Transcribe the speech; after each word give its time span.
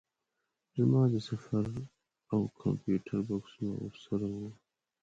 زما 0.77 1.01
د 1.13 1.15
سفر 1.29 1.65
او 2.33 2.39
کمپیوټر 2.61 3.17
بکسونه 3.27 3.73
ورسره 3.81 4.25
وو. 4.33 4.49